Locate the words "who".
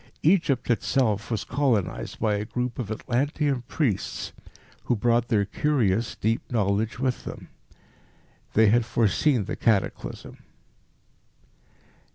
4.85-4.95